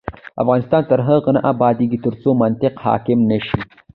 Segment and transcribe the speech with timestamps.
[0.41, 3.59] افغانستان تر هغو نه ابادیږي، ترڅو منطق حاکم نشي.